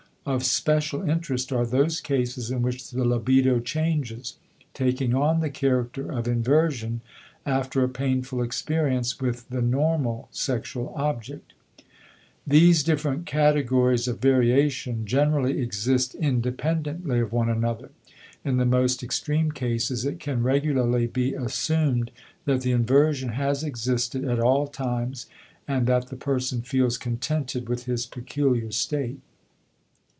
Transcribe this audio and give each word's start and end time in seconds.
Of 0.23 0.45
special 0.45 1.01
interest 1.01 1.51
are 1.51 1.65
those 1.65 1.99
cases 1.99 2.51
in 2.51 2.61
which 2.61 2.91
the 2.91 3.03
libido 3.03 3.59
changes, 3.59 4.37
taking 4.75 5.15
on 5.15 5.39
the 5.39 5.49
character 5.49 6.11
of 6.11 6.27
inversion 6.27 7.01
after 7.43 7.83
a 7.83 7.89
painful 7.89 8.43
experience 8.43 9.19
with 9.19 9.49
the 9.49 9.63
normal 9.63 10.27
sexual 10.31 10.93
object. 10.95 11.53
These 12.45 12.83
different 12.83 13.25
categories 13.25 14.07
of 14.07 14.19
variation 14.19 15.07
generally 15.07 15.59
exist 15.59 16.13
independently 16.13 17.19
of 17.19 17.33
one 17.33 17.49
another. 17.49 17.89
In 18.45 18.57
the 18.57 18.63
most 18.65 19.01
extreme 19.01 19.51
cases 19.51 20.05
it 20.05 20.19
can 20.19 20.43
regularly 20.43 21.07
be 21.07 21.33
assumed 21.33 22.11
that 22.45 22.61
the 22.61 22.73
inversion 22.73 23.29
has 23.29 23.63
existed 23.63 24.23
at 24.25 24.39
all 24.39 24.67
times 24.67 25.25
and 25.67 25.87
that 25.87 26.09
the 26.09 26.15
person 26.15 26.61
feels 26.61 26.99
contented 26.99 27.67
with 27.67 27.85
his 27.85 28.05
peculiar 28.05 28.69
state. 28.71 29.19